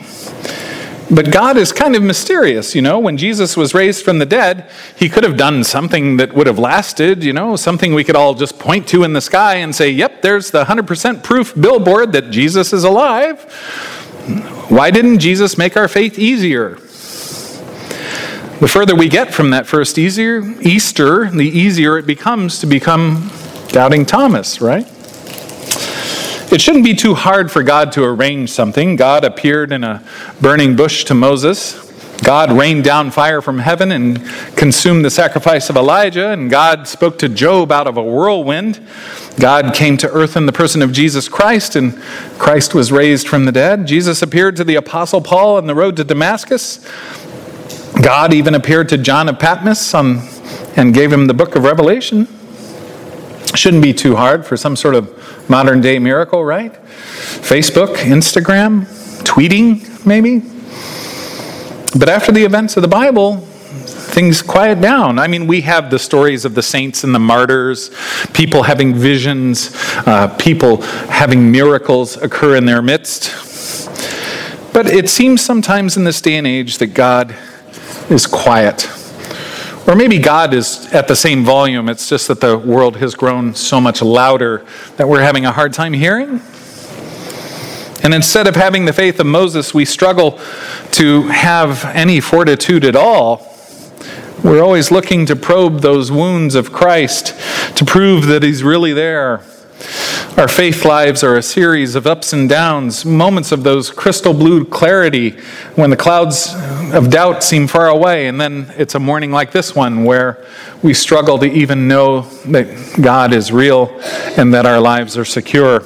But 1.11 1.31
God 1.31 1.55
is 1.55 1.71
kind 1.71 1.95
of 1.95 2.01
mysterious, 2.01 2.73
you 2.73 2.81
know. 2.81 2.97
When 2.97 3.15
Jesus 3.15 3.55
was 3.55 3.75
raised 3.75 4.03
from 4.03 4.17
the 4.17 4.25
dead, 4.25 4.71
he 4.95 5.07
could 5.07 5.23
have 5.23 5.37
done 5.37 5.63
something 5.63 6.17
that 6.17 6.33
would 6.33 6.47
have 6.47 6.57
lasted, 6.57 7.23
you 7.23 7.31
know, 7.31 7.55
something 7.55 7.93
we 7.93 8.03
could 8.03 8.15
all 8.15 8.33
just 8.33 8.57
point 8.57 8.87
to 8.87 9.03
in 9.03 9.13
the 9.13 9.21
sky 9.21 9.55
and 9.55 9.75
say, 9.75 9.89
yep, 9.89 10.23
there's 10.23 10.49
the 10.49 10.65
100% 10.65 11.23
proof 11.23 11.53
billboard 11.59 12.11
that 12.13 12.31
Jesus 12.31 12.73
is 12.73 12.83
alive. 12.83 13.43
Why 14.69 14.89
didn't 14.89 15.19
Jesus 15.19 15.59
make 15.59 15.77
our 15.77 15.87
faith 15.87 16.17
easier? 16.17 16.79
The 18.59 18.67
further 18.67 18.95
we 18.95 19.07
get 19.07 19.31
from 19.31 19.51
that 19.51 19.67
first 19.67 19.99
easier, 19.99 20.41
Easter, 20.61 21.29
the 21.29 21.47
easier 21.47 21.99
it 21.99 22.07
becomes 22.07 22.59
to 22.59 22.65
become 22.65 23.29
doubting 23.67 24.05
Thomas, 24.07 24.59
right? 24.59 24.87
It 26.51 26.61
shouldn't 26.61 26.85
be 26.85 26.93
too 26.93 27.15
hard 27.15 27.51
for 27.51 27.63
God 27.63 27.91
to 27.93 28.03
arrange 28.03 28.51
something. 28.51 28.95
God 28.95 29.23
appeared 29.23 29.71
in 29.71 29.83
a 29.83 30.03
burning 30.39 30.75
bush 30.75 31.03
to 31.05 31.15
Moses. 31.15 31.81
God 32.23 32.51
rained 32.51 32.83
down 32.83 33.11
fire 33.11 33.41
from 33.41 33.59
heaven 33.59 33.91
and 33.91 34.23
consumed 34.55 35.03
the 35.03 35.09
sacrifice 35.09 35.69
of 35.69 35.75
Elijah, 35.75 36.29
and 36.29 36.49
God 36.49 36.87
spoke 36.87 37.19
to 37.19 37.29
Job 37.29 37.71
out 37.71 37.87
of 37.87 37.97
a 37.97 38.03
whirlwind. 38.03 38.79
God 39.39 39.73
came 39.73 39.97
to 39.97 40.09
earth 40.09 40.37
in 40.37 40.45
the 40.45 40.53
person 40.53 40.81
of 40.81 40.93
Jesus 40.93 41.27
Christ, 41.27 41.75
and 41.75 41.97
Christ 42.37 42.73
was 42.73 42.91
raised 42.91 43.27
from 43.27 43.45
the 43.45 43.51
dead. 43.51 43.85
Jesus 43.85 44.21
appeared 44.21 44.55
to 44.55 44.63
the 44.63 44.75
Apostle 44.75 45.21
Paul 45.21 45.57
on 45.57 45.65
the 45.65 45.75
road 45.75 45.97
to 45.97 46.03
Damascus. 46.03 46.79
God 48.01 48.33
even 48.33 48.55
appeared 48.55 48.87
to 48.89 48.97
John 48.97 49.27
of 49.27 49.39
Patmos 49.39 49.93
on, 49.93 50.21
and 50.77 50.93
gave 50.93 51.11
him 51.11 51.27
the 51.27 51.33
book 51.33 51.55
of 51.55 51.63
Revelation. 51.63 52.27
Shouldn't 53.55 53.83
be 53.83 53.93
too 53.93 54.15
hard 54.15 54.45
for 54.45 54.57
some 54.57 54.75
sort 54.75 54.95
of 54.95 55.49
modern 55.49 55.81
day 55.81 55.97
miracle, 55.97 56.43
right? 56.43 56.73
Facebook, 56.73 57.95
Instagram, 57.95 58.85
tweeting, 59.23 60.05
maybe. 60.05 60.39
But 61.97 62.09
after 62.09 62.31
the 62.31 62.43
events 62.43 62.75
of 62.75 62.81
the 62.81 62.89
Bible, 62.89 63.37
things 63.37 64.41
quiet 64.41 64.81
down. 64.81 65.19
I 65.19 65.27
mean, 65.27 65.47
we 65.47 65.61
have 65.61 65.89
the 65.89 65.99
stories 65.99 66.45
of 66.45 66.55
the 66.55 66.61
saints 66.61 67.03
and 67.03 67.15
the 67.15 67.19
martyrs, 67.19 67.91
people 68.33 68.63
having 68.63 68.93
visions, 68.93 69.71
uh, 70.05 70.27
people 70.37 70.81
having 71.07 71.51
miracles 71.51 72.17
occur 72.17 72.55
in 72.55 72.65
their 72.65 72.81
midst. 72.81 73.31
But 74.73 74.87
it 74.87 75.09
seems 75.09 75.43
sometimes 75.43 75.97
in 75.97 76.03
this 76.03 76.19
day 76.21 76.35
and 76.35 76.45
age 76.45 76.77
that 76.79 76.87
God 76.87 77.35
is 78.09 78.27
quiet. 78.27 78.89
Or 79.87 79.95
maybe 79.95 80.17
God 80.17 80.55
is 80.55 80.91
at 80.93 81.07
the 81.07 81.15
same 81.15 81.43
volume, 81.43 81.89
it's 81.89 82.09
just 82.09 82.27
that 82.29 82.41
the 82.41 82.57
world 82.57 82.97
has 82.97 83.13
grown 83.13 83.53
so 83.53 83.79
much 83.79 84.01
louder 84.01 84.65
that 84.97 85.07
we're 85.07 85.21
having 85.21 85.45
a 85.45 85.51
hard 85.51 85.73
time 85.73 85.93
hearing. 85.93 86.41
And 88.03 88.13
instead 88.13 88.47
of 88.47 88.55
having 88.55 88.85
the 88.85 88.93
faith 88.93 89.19
of 89.19 89.27
Moses, 89.27 89.73
we 89.73 89.85
struggle 89.85 90.39
to 90.93 91.23
have 91.23 91.85
any 91.85 92.19
fortitude 92.19 92.83
at 92.83 92.95
all. 92.95 93.55
We're 94.43 94.63
always 94.63 94.89
looking 94.91 95.25
to 95.27 95.35
probe 95.35 95.81
those 95.81 96.11
wounds 96.11 96.55
of 96.55 96.71
Christ 96.71 97.35
to 97.77 97.85
prove 97.85 98.25
that 98.25 98.41
He's 98.43 98.63
really 98.63 98.93
there. 98.93 99.43
Our 100.37 100.49
faith 100.49 100.83
lives 100.83 101.23
are 101.23 101.37
a 101.37 101.41
series 101.41 101.95
of 101.95 102.05
ups 102.05 102.33
and 102.33 102.49
downs, 102.49 103.05
moments 103.05 103.53
of 103.53 103.63
those 103.63 103.89
crystal 103.89 104.33
blue 104.33 104.65
clarity 104.65 105.29
when 105.75 105.91
the 105.91 105.95
clouds 105.95 106.53
of 106.93 107.09
doubt 107.09 107.41
seem 107.41 107.67
far 107.67 107.87
away, 107.87 108.27
and 108.27 108.39
then 108.39 108.69
it's 108.75 108.95
a 108.95 108.99
morning 108.99 109.31
like 109.31 109.53
this 109.53 109.73
one 109.73 110.03
where 110.03 110.45
we 110.83 110.93
struggle 110.93 111.39
to 111.39 111.45
even 111.45 111.87
know 111.87 112.23
that 112.47 112.99
God 113.01 113.31
is 113.31 113.49
real 113.49 113.97
and 114.35 114.53
that 114.53 114.65
our 114.65 114.81
lives 114.81 115.17
are 115.17 115.23
secure. 115.23 115.83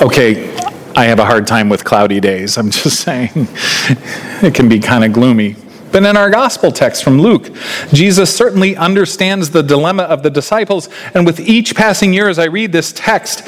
Okay, 0.00 0.54
I 0.94 1.06
have 1.06 1.18
a 1.18 1.24
hard 1.24 1.48
time 1.48 1.68
with 1.68 1.84
cloudy 1.84 2.20
days. 2.20 2.56
I'm 2.56 2.70
just 2.70 3.00
saying 3.04 3.30
it 3.34 4.54
can 4.54 4.68
be 4.68 4.78
kind 4.78 5.02
of 5.02 5.12
gloomy. 5.12 5.56
But 5.92 6.04
in 6.04 6.16
our 6.16 6.30
gospel 6.30 6.72
text 6.72 7.04
from 7.04 7.20
Luke, 7.20 7.54
Jesus 7.92 8.34
certainly 8.34 8.76
understands 8.76 9.50
the 9.50 9.62
dilemma 9.62 10.04
of 10.04 10.22
the 10.22 10.30
disciples. 10.30 10.88
And 11.14 11.26
with 11.26 11.38
each 11.38 11.74
passing 11.74 12.12
year, 12.14 12.28
as 12.28 12.38
I 12.38 12.46
read 12.46 12.72
this 12.72 12.92
text, 12.92 13.42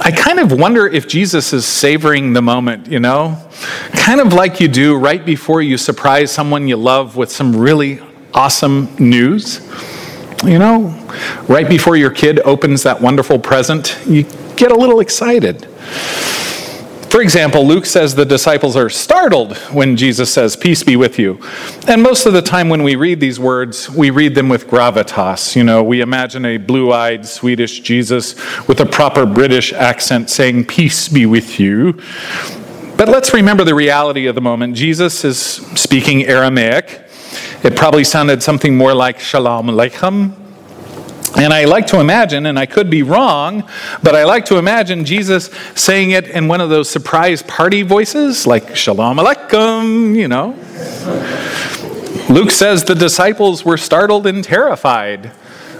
I 0.00 0.10
kind 0.10 0.40
of 0.40 0.52
wonder 0.52 0.86
if 0.86 1.08
Jesus 1.08 1.52
is 1.52 1.64
savoring 1.64 2.32
the 2.32 2.42
moment, 2.42 2.88
you 2.88 3.00
know? 3.00 3.40
Kind 3.92 4.20
of 4.20 4.32
like 4.32 4.60
you 4.60 4.68
do 4.68 4.96
right 4.96 5.24
before 5.24 5.62
you 5.62 5.78
surprise 5.78 6.30
someone 6.32 6.68
you 6.68 6.76
love 6.76 7.16
with 7.16 7.30
some 7.30 7.56
really 7.56 8.00
awesome 8.34 8.94
news. 8.98 9.60
You 10.44 10.58
know, 10.58 10.88
right 11.48 11.68
before 11.68 11.96
your 11.96 12.10
kid 12.10 12.40
opens 12.40 12.82
that 12.82 13.00
wonderful 13.00 13.38
present, 13.38 13.98
you 14.06 14.24
get 14.56 14.70
a 14.70 14.76
little 14.76 15.00
excited. 15.00 15.66
For 17.16 17.22
example, 17.22 17.66
Luke 17.66 17.86
says 17.86 18.14
the 18.14 18.26
disciples 18.26 18.76
are 18.76 18.90
startled 18.90 19.56
when 19.72 19.96
Jesus 19.96 20.30
says, 20.30 20.54
Peace 20.54 20.82
be 20.82 20.96
with 20.96 21.18
you. 21.18 21.40
And 21.88 22.02
most 22.02 22.26
of 22.26 22.34
the 22.34 22.42
time 22.42 22.68
when 22.68 22.82
we 22.82 22.94
read 22.94 23.20
these 23.20 23.40
words, 23.40 23.88
we 23.88 24.10
read 24.10 24.34
them 24.34 24.50
with 24.50 24.66
gravitas. 24.66 25.56
You 25.56 25.64
know, 25.64 25.82
we 25.82 26.02
imagine 26.02 26.44
a 26.44 26.58
blue 26.58 26.92
eyed 26.92 27.24
Swedish 27.24 27.80
Jesus 27.80 28.34
with 28.68 28.80
a 28.80 28.84
proper 28.84 29.24
British 29.24 29.72
accent 29.72 30.28
saying, 30.28 30.66
Peace 30.66 31.08
be 31.08 31.24
with 31.24 31.58
you. 31.58 31.94
But 32.98 33.08
let's 33.08 33.32
remember 33.32 33.64
the 33.64 33.74
reality 33.74 34.26
of 34.26 34.34
the 34.34 34.42
moment. 34.42 34.76
Jesus 34.76 35.24
is 35.24 35.38
speaking 35.38 36.26
Aramaic. 36.26 37.00
It 37.64 37.74
probably 37.76 38.04
sounded 38.04 38.42
something 38.42 38.76
more 38.76 38.92
like 38.92 39.20
Shalom 39.20 39.68
Aleichem 39.68 40.45
and 41.36 41.52
I 41.52 41.66
like 41.66 41.86
to 41.88 42.00
imagine, 42.00 42.46
and 42.46 42.58
I 42.58 42.66
could 42.66 42.88
be 42.88 43.02
wrong, 43.02 43.68
but 44.02 44.14
I 44.14 44.24
like 44.24 44.46
to 44.46 44.56
imagine 44.56 45.04
Jesus 45.04 45.50
saying 45.74 46.12
it 46.12 46.28
in 46.28 46.48
one 46.48 46.60
of 46.60 46.70
those 46.70 46.88
surprise 46.88 47.42
party 47.42 47.82
voices, 47.82 48.46
like 48.46 48.74
Shalom 48.74 49.18
Aleichem, 49.18 50.16
you 50.16 50.28
know. 50.28 50.54
Luke 52.28 52.50
says 52.50 52.84
the 52.84 52.94
disciples 52.94 53.64
were 53.64 53.76
startled 53.76 54.26
and 54.26 54.42
terrified. 54.42 55.30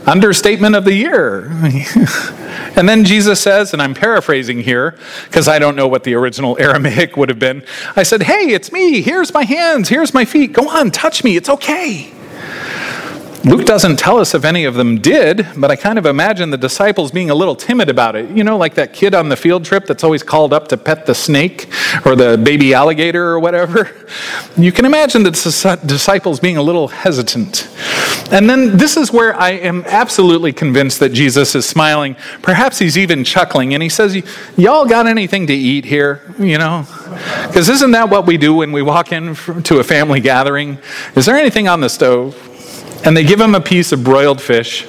Understatement 0.07 0.77
of 0.77 0.85
the 0.85 0.93
year. 0.93 1.47
and 2.77 2.89
then 2.89 3.05
Jesus 3.05 3.41
says, 3.41 3.73
and 3.73 3.83
I'm 3.83 3.95
paraphrasing 3.95 4.61
here 4.61 4.95
because 5.25 5.49
I 5.49 5.59
don't 5.59 5.75
know 5.75 5.89
what 5.89 6.05
the 6.05 6.15
original 6.15 6.57
Aramaic 6.61 7.17
would 7.17 7.29
have 7.29 7.41
been. 7.41 7.65
I 7.97 8.05
said, 8.05 8.23
Hey, 8.23 8.53
it's 8.53 8.71
me. 8.71 9.01
Here's 9.01 9.35
my 9.35 9.43
hands. 9.43 9.89
Here's 9.89 10.15
my 10.15 10.25
feet. 10.25 10.53
Go 10.53 10.69
on, 10.69 10.93
touch 10.93 11.25
me. 11.25 11.37
It's 11.37 11.49
okay. 11.49 12.13
Luke 13.47 13.65
doesn't 13.65 13.97
tell 13.97 14.19
us 14.19 14.35
if 14.35 14.45
any 14.45 14.65
of 14.65 14.75
them 14.75 15.01
did, 15.01 15.47
but 15.57 15.71
I 15.71 15.77
kind 15.77 16.01
of 16.01 16.07
imagine 16.07 16.51
the 16.51 16.57
disciples 16.57 17.13
being 17.13 17.31
a 17.31 17.35
little 17.35 17.55
timid 17.55 17.89
about 17.89 18.17
it. 18.17 18.29
You 18.31 18.43
know, 18.43 18.57
like 18.57 18.75
that 18.75 18.93
kid 18.93 19.15
on 19.15 19.29
the 19.29 19.37
field 19.37 19.65
trip 19.65 19.87
that's 19.87 20.03
always 20.03 20.25
called 20.25 20.53
up 20.53 20.67
to 20.69 20.77
pet 20.77 21.07
the 21.07 21.15
snake 21.15 21.69
or 22.05 22.17
the 22.17 22.37
baby 22.37 22.75
alligator 22.75 23.25
or 23.25 23.39
whatever. 23.39 23.91
You 24.57 24.73
can 24.73 24.87
imagine 24.87 25.23
the 25.23 25.31
disciples 25.85 26.41
being 26.41 26.57
a 26.57 26.63
little 26.63 26.89
hesitant. 26.89 27.69
And 28.33 28.49
then 28.49 28.79
this 28.79 28.97
is 28.97 29.13
where 29.13 29.39
I 29.39 29.51
am 29.51 29.85
absolutely 29.85 30.55
convinced 30.55 30.99
that 31.01 31.11
Jesus 31.11 31.55
is 31.55 31.69
smiling. 31.69 32.17
Perhaps 32.41 32.79
he's 32.79 32.97
even 32.97 33.23
chuckling 33.23 33.75
and 33.75 33.83
he 33.83 33.91
says, 33.91 34.17
Y'all 34.57 34.87
got 34.87 35.07
anything 35.07 35.47
to 35.49 35.53
eat 35.53 35.85
here? 35.85 36.23
You 36.39 36.57
know? 36.57 36.87
Because 37.47 37.69
isn't 37.69 37.91
that 37.91 38.09
what 38.09 38.27
we 38.27 38.39
do 38.39 38.55
when 38.55 38.73
we 38.73 38.81
walk 38.81 39.13
in 39.13 39.35
to 39.35 39.79
a 39.79 39.85
family 39.85 40.21
gathering? 40.21 40.79
Is 41.15 41.27
there 41.27 41.37
anything 41.37 41.69
on 41.69 41.81
the 41.81 41.91
stove? 41.91 42.35
And 43.07 43.17
they 43.17 43.23
give 43.23 43.41
him 43.41 43.55
a 43.55 43.61
piece 43.61 43.93
of 43.93 44.03
broiled 44.03 44.43
fish, 44.43 44.85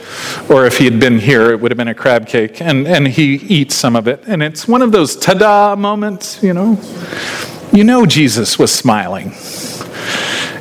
or 0.49 0.65
if 0.65 0.79
he 0.79 0.85
had 0.85 0.99
been 0.99 1.19
here, 1.19 1.51
it 1.51 1.61
would 1.61 1.69
have 1.69 1.77
been 1.77 1.87
a 1.87 1.93
crab 1.93 2.25
cake. 2.25 2.59
And, 2.59 2.87
and 2.87 3.07
he 3.07 3.35
eats 3.35 3.75
some 3.75 3.95
of 3.95 4.07
it. 4.07 4.23
And 4.25 4.41
it's 4.41 4.67
one 4.67 4.81
of 4.81 4.91
those 4.91 5.15
ta 5.15 5.35
da 5.35 5.75
moments, 5.75 6.41
you 6.41 6.51
know? 6.51 6.81
You 7.71 7.83
know 7.83 8.07
Jesus 8.07 8.57
was 8.57 8.73
smiling. 8.73 9.33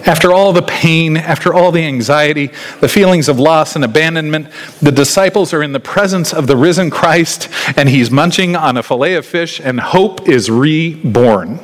After 0.04 0.34
all 0.34 0.52
the 0.52 0.60
pain, 0.60 1.16
after 1.16 1.54
all 1.54 1.72
the 1.72 1.82
anxiety, 1.82 2.50
the 2.80 2.88
feelings 2.88 3.26
of 3.26 3.40
loss 3.40 3.74
and 3.74 3.86
abandonment, 3.86 4.48
the 4.82 4.92
disciples 4.92 5.54
are 5.54 5.62
in 5.62 5.72
the 5.72 5.80
presence 5.80 6.34
of 6.34 6.46
the 6.46 6.58
risen 6.58 6.90
Christ, 6.90 7.48
and 7.74 7.88
he's 7.88 8.10
munching 8.10 8.54
on 8.54 8.76
a 8.76 8.82
fillet 8.82 9.14
of 9.14 9.24
fish, 9.24 9.60
and 9.60 9.80
hope 9.80 10.28
is 10.28 10.50
reborn. 10.50 11.58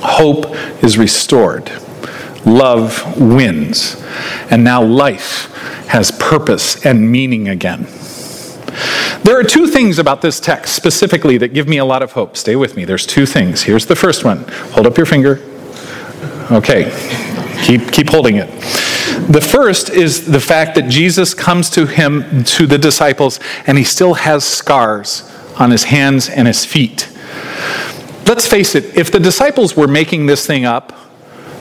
Hope 0.00 0.54
is 0.84 0.96
restored 0.96 1.72
love 2.46 3.20
wins. 3.20 4.02
And 4.50 4.64
now 4.64 4.82
life 4.82 5.54
has 5.88 6.10
purpose 6.10 6.84
and 6.84 7.10
meaning 7.10 7.48
again. 7.48 7.86
There 9.24 9.38
are 9.38 9.44
two 9.44 9.66
things 9.66 9.98
about 9.98 10.22
this 10.22 10.40
text 10.40 10.74
specifically 10.74 11.36
that 11.38 11.48
give 11.48 11.68
me 11.68 11.78
a 11.78 11.84
lot 11.84 12.02
of 12.02 12.12
hope. 12.12 12.36
Stay 12.36 12.56
with 12.56 12.76
me. 12.76 12.84
There's 12.84 13.06
two 13.06 13.26
things. 13.26 13.62
Here's 13.62 13.86
the 13.86 13.96
first 13.96 14.24
one. 14.24 14.44
Hold 14.72 14.86
up 14.86 14.96
your 14.96 15.06
finger. 15.06 15.40
Okay. 16.50 16.90
Keep 17.64 17.92
keep 17.92 18.08
holding 18.08 18.36
it. 18.36 18.48
The 19.30 19.40
first 19.40 19.90
is 19.90 20.26
the 20.26 20.40
fact 20.40 20.74
that 20.76 20.88
Jesus 20.88 21.34
comes 21.34 21.68
to 21.70 21.86
him 21.86 22.44
to 22.44 22.66
the 22.66 22.78
disciples 22.78 23.38
and 23.66 23.76
he 23.76 23.84
still 23.84 24.14
has 24.14 24.44
scars 24.44 25.30
on 25.58 25.70
his 25.70 25.84
hands 25.84 26.28
and 26.28 26.46
his 26.46 26.64
feet 26.64 27.10
let's 28.30 28.46
face 28.46 28.76
it, 28.76 28.96
if 28.96 29.10
the 29.10 29.18
disciples 29.18 29.76
were 29.76 29.88
making 29.88 30.26
this 30.26 30.46
thing 30.46 30.64
up, 30.64 30.92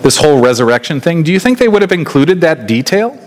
this 0.01 0.17
whole 0.17 0.41
resurrection 0.41 1.01
thing, 1.01 1.23
do 1.23 1.31
you 1.31 1.39
think 1.39 1.57
they 1.57 1.67
would 1.67 1.81
have 1.81 1.91
included 1.91 2.41
that 2.41 2.67
detail? 2.67 3.17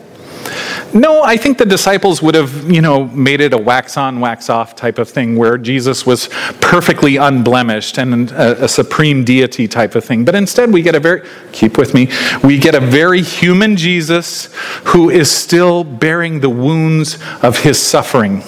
No, 0.95 1.23
I 1.23 1.38
think 1.38 1.57
the 1.57 1.64
disciples 1.64 2.21
would 2.21 2.35
have, 2.35 2.71
you 2.71 2.83
know, 2.83 3.07
made 3.07 3.41
it 3.41 3.55
a 3.55 3.59
wax 3.59 3.97
on, 3.97 4.21
wax 4.21 4.50
off 4.50 4.76
type 4.76 4.99
of 4.99 5.09
thing 5.09 5.37
where 5.37 5.57
Jesus 5.57 6.05
was 6.05 6.29
perfectly 6.61 7.17
unblemished 7.17 7.97
and 7.99 8.31
a, 8.33 8.64
a, 8.64 8.69
supreme 8.69 9.25
deity 9.25 9.67
type 9.67 9.95
of 9.95 10.05
thing. 10.05 10.25
But 10.25 10.35
instead, 10.35 10.71
we 10.71 10.83
get 10.83 10.95
a 10.95 11.00
very, 11.00 11.26
keep 11.52 11.79
with 11.79 11.95
me, 11.95 12.09
we 12.45 12.59
get 12.59 12.75
a 12.75 12.81
very 12.81 13.23
human 13.23 13.76
Jesus 13.76 14.50
who 14.87 15.09
is 15.09 15.31
still 15.31 15.83
bearing 15.83 16.41
the 16.41 16.50
wounds 16.50 17.19
of 17.43 17.59
his 17.61 17.81
suffering. 17.81 18.43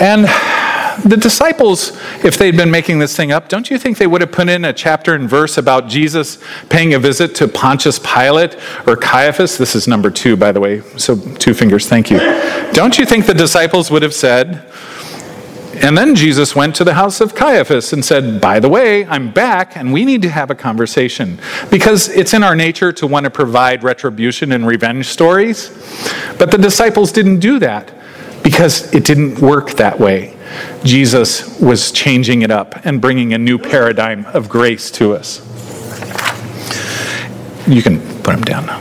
And 0.00 0.26
the 1.04 1.16
disciples, 1.16 1.92
if 2.24 2.38
they'd 2.38 2.56
been 2.56 2.70
making 2.70 2.98
this 2.98 3.16
thing 3.16 3.32
up, 3.32 3.48
don't 3.48 3.70
you 3.70 3.78
think 3.78 3.98
they 3.98 4.06
would 4.06 4.20
have 4.20 4.32
put 4.32 4.48
in 4.48 4.64
a 4.64 4.72
chapter 4.72 5.14
and 5.14 5.28
verse 5.28 5.58
about 5.58 5.88
Jesus 5.88 6.38
paying 6.68 6.94
a 6.94 6.98
visit 6.98 7.34
to 7.36 7.48
Pontius 7.48 7.98
Pilate 7.98 8.56
or 8.86 8.96
Caiaphas? 8.96 9.58
This 9.58 9.74
is 9.74 9.88
number 9.88 10.10
two, 10.10 10.36
by 10.36 10.52
the 10.52 10.60
way, 10.60 10.80
so 10.96 11.16
two 11.36 11.54
fingers, 11.54 11.88
thank 11.88 12.10
you. 12.10 12.18
Don't 12.72 12.98
you 12.98 13.04
think 13.04 13.26
the 13.26 13.34
disciples 13.34 13.90
would 13.90 14.02
have 14.02 14.14
said, 14.14 14.70
and 15.82 15.98
then 15.98 16.14
Jesus 16.14 16.54
went 16.54 16.76
to 16.76 16.84
the 16.84 16.94
house 16.94 17.20
of 17.20 17.34
Caiaphas 17.34 17.92
and 17.92 18.04
said, 18.04 18.40
By 18.40 18.60
the 18.60 18.68
way, 18.68 19.04
I'm 19.06 19.32
back 19.32 19.76
and 19.76 19.92
we 19.92 20.04
need 20.04 20.22
to 20.22 20.28
have 20.28 20.50
a 20.50 20.54
conversation. 20.54 21.40
Because 21.70 22.08
it's 22.08 22.34
in 22.34 22.44
our 22.44 22.54
nature 22.54 22.92
to 22.92 23.06
want 23.06 23.24
to 23.24 23.30
provide 23.30 23.82
retribution 23.82 24.52
and 24.52 24.66
revenge 24.66 25.06
stories. 25.06 25.70
But 26.38 26.50
the 26.50 26.58
disciples 26.58 27.10
didn't 27.10 27.40
do 27.40 27.58
that 27.60 27.90
because 28.42 28.94
it 28.94 29.04
didn't 29.04 29.40
work 29.40 29.70
that 29.72 29.98
way. 29.98 30.36
Jesus 30.84 31.60
was 31.60 31.92
changing 31.92 32.42
it 32.42 32.50
up 32.50 32.84
and 32.84 33.00
bringing 33.00 33.32
a 33.32 33.38
new 33.38 33.58
paradigm 33.58 34.26
of 34.26 34.48
grace 34.48 34.90
to 34.92 35.14
us. 35.14 35.40
You 37.68 37.82
can 37.82 38.00
put 38.22 38.34
him 38.34 38.42
down 38.42 38.66
now. 38.66 38.80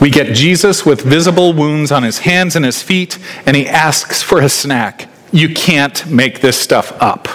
We 0.00 0.10
get 0.10 0.34
Jesus 0.34 0.84
with 0.84 1.02
visible 1.02 1.52
wounds 1.52 1.92
on 1.92 2.02
his 2.02 2.18
hands 2.18 2.56
and 2.56 2.64
his 2.64 2.82
feet, 2.82 3.18
and 3.46 3.56
he 3.56 3.68
asks 3.68 4.22
for 4.22 4.40
a 4.40 4.48
snack. 4.48 5.08
You 5.32 5.54
can't 5.54 6.06
make 6.10 6.40
this 6.40 6.60
stuff 6.60 6.92
up. 7.00 7.28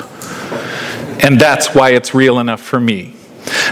And 1.23 1.39
that's 1.39 1.73
why 1.75 1.91
it's 1.91 2.13
real 2.13 2.39
enough 2.39 2.61
for 2.61 2.79
me. 2.79 3.15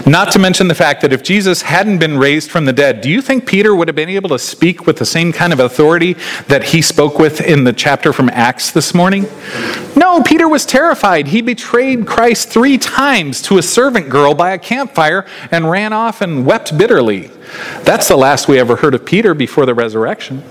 Not 0.06 0.32
to 0.32 0.38
mention 0.38 0.68
the 0.68 0.74
fact 0.74 1.02
that 1.02 1.12
if 1.12 1.22
Jesus 1.22 1.62
hadn't 1.62 1.98
been 1.98 2.18
raised 2.18 2.50
from 2.50 2.64
the 2.64 2.72
dead, 2.72 3.00
do 3.00 3.10
you 3.10 3.20
think 3.20 3.46
Peter 3.46 3.74
would 3.74 3.88
have 3.88 3.96
been 3.96 4.08
able 4.08 4.28
to 4.30 4.38
speak 4.38 4.86
with 4.86 4.96
the 4.96 5.04
same 5.06 5.32
kind 5.32 5.52
of 5.52 5.60
authority 5.60 6.14
that 6.46 6.64
he 6.64 6.82
spoke 6.82 7.18
with 7.18 7.40
in 7.40 7.64
the 7.64 7.72
chapter 7.72 8.12
from 8.12 8.28
Acts 8.30 8.70
this 8.70 8.94
morning? 8.94 9.26
No, 9.96 10.22
Peter 10.22 10.48
was 10.48 10.64
terrified. 10.64 11.28
He 11.28 11.42
betrayed 11.42 12.06
Christ 12.06 12.48
three 12.48 12.78
times 12.78 13.42
to 13.42 13.58
a 13.58 13.62
servant 13.62 14.08
girl 14.08 14.34
by 14.34 14.52
a 14.52 14.58
campfire 14.58 15.26
and 15.50 15.70
ran 15.70 15.92
off 15.92 16.20
and 16.20 16.46
wept 16.46 16.78
bitterly. 16.78 17.30
That's 17.82 18.08
the 18.08 18.16
last 18.16 18.48
we 18.48 18.58
ever 18.58 18.76
heard 18.76 18.94
of 18.94 19.04
Peter 19.04 19.34
before 19.34 19.66
the 19.66 19.74
resurrection. 19.74 20.42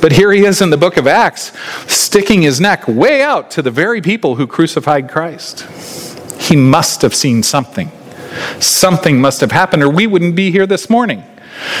But 0.00 0.12
here 0.12 0.32
he 0.32 0.44
is 0.44 0.62
in 0.62 0.70
the 0.70 0.76
book 0.76 0.96
of 0.96 1.06
Acts, 1.06 1.52
sticking 1.92 2.42
his 2.42 2.60
neck 2.60 2.88
way 2.88 3.22
out 3.22 3.50
to 3.52 3.62
the 3.62 3.70
very 3.70 4.00
people 4.00 4.36
who 4.36 4.46
crucified 4.46 5.10
Christ. 5.10 5.66
He 6.40 6.56
must 6.56 7.02
have 7.02 7.14
seen 7.14 7.42
something. 7.42 7.90
Something 8.60 9.20
must 9.20 9.40
have 9.40 9.52
happened, 9.52 9.82
or 9.82 9.88
we 9.88 10.06
wouldn't 10.06 10.34
be 10.34 10.50
here 10.50 10.66
this 10.66 10.88
morning. 10.88 11.24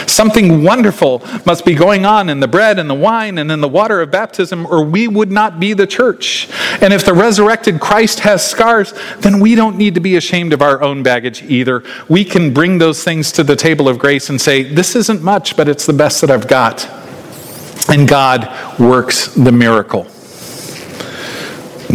Something 0.06 0.64
wonderful 0.64 1.22
must 1.46 1.64
be 1.64 1.74
going 1.74 2.04
on 2.04 2.28
in 2.28 2.40
the 2.40 2.48
bread 2.48 2.78
and 2.78 2.88
the 2.90 2.94
wine 2.94 3.38
and 3.38 3.50
in 3.50 3.60
the 3.60 3.68
water 3.68 4.00
of 4.00 4.10
baptism, 4.10 4.66
or 4.66 4.84
we 4.84 5.06
would 5.06 5.30
not 5.30 5.60
be 5.60 5.72
the 5.72 5.86
church. 5.86 6.48
And 6.80 6.92
if 6.92 7.04
the 7.04 7.14
resurrected 7.14 7.80
Christ 7.80 8.20
has 8.20 8.44
scars, 8.48 8.92
then 9.20 9.40
we 9.40 9.54
don't 9.54 9.76
need 9.76 9.94
to 9.94 10.00
be 10.00 10.16
ashamed 10.16 10.52
of 10.52 10.62
our 10.62 10.82
own 10.82 11.02
baggage 11.02 11.42
either. 11.42 11.84
We 12.08 12.24
can 12.24 12.52
bring 12.52 12.78
those 12.78 13.04
things 13.04 13.30
to 13.32 13.44
the 13.44 13.56
table 13.56 13.88
of 13.88 13.98
grace 13.98 14.30
and 14.30 14.40
say, 14.40 14.62
This 14.62 14.96
isn't 14.96 15.22
much, 15.22 15.56
but 15.56 15.68
it's 15.68 15.86
the 15.86 15.92
best 15.92 16.20
that 16.22 16.30
I've 16.30 16.48
got. 16.48 16.88
And 17.88 18.08
God 18.08 18.78
works 18.78 19.34
the 19.34 19.52
miracle. 19.52 20.06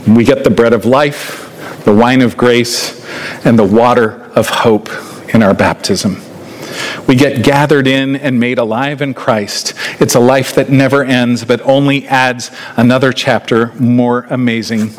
We 0.08 0.24
get 0.24 0.44
the 0.44 0.50
bread 0.50 0.74
of 0.74 0.86
life, 0.86 1.43
the 1.86 1.94
wine 1.94 2.22
of 2.22 2.38
grace, 2.38 3.06
and 3.46 3.58
the 3.58 3.64
water 3.64 4.24
of 4.36 4.50
hope 4.50 4.90
in 5.34 5.44
our 5.44 5.54
baptism. 5.54 6.22
We 7.08 7.16
get 7.16 7.44
gathered 7.44 7.88
in 7.88 8.16
and 8.16 8.40
made 8.40 8.58
alive 8.58 9.02
in 9.02 9.14
Christ. 9.14 9.74
It's 10.00 10.16
a 10.16 10.20
life 10.20 10.56
that 10.56 10.70
never 10.70 11.04
ends, 11.04 11.44
but 11.44 11.62
only 11.62 12.08
adds 12.08 12.50
another 12.78 13.12
chapter 13.12 13.74
more 13.74 14.26
amazing 14.30 14.92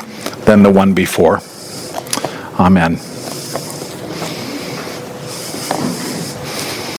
than 0.45 0.63
the 0.63 0.71
one 0.71 0.93
before. 0.93 1.41
Amen. 2.59 2.99